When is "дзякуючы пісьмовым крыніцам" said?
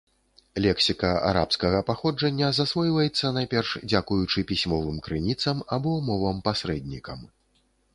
3.89-5.57